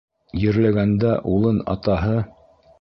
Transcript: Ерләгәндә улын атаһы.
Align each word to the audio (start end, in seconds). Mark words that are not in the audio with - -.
Ерләгәндә 0.43 1.13
улын 1.35 1.63
атаһы. 1.77 2.19